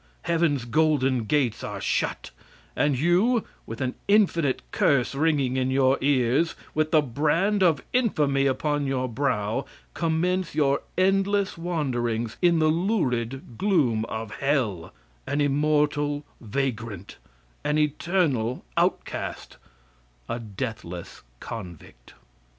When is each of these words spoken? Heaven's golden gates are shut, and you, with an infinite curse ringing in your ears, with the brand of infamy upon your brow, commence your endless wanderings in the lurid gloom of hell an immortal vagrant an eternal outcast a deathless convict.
Heaven's 0.23 0.65
golden 0.65 1.25
gates 1.25 1.63
are 1.63 1.79
shut, 1.79 2.31
and 2.75 2.97
you, 2.97 3.43
with 3.67 3.81
an 3.81 3.93
infinite 4.07 4.63
curse 4.71 5.13
ringing 5.13 5.57
in 5.57 5.69
your 5.69 5.99
ears, 6.01 6.55
with 6.73 6.89
the 6.89 7.03
brand 7.03 7.61
of 7.61 7.83
infamy 7.93 8.47
upon 8.47 8.87
your 8.87 9.07
brow, 9.07 9.63
commence 9.93 10.55
your 10.55 10.81
endless 10.97 11.55
wanderings 11.55 12.35
in 12.41 12.57
the 12.57 12.69
lurid 12.69 13.59
gloom 13.59 14.03
of 14.05 14.31
hell 14.37 14.91
an 15.27 15.39
immortal 15.39 16.25
vagrant 16.39 17.17
an 17.63 17.77
eternal 17.77 18.65
outcast 18.77 19.57
a 20.27 20.39
deathless 20.39 21.21
convict. 21.39 22.15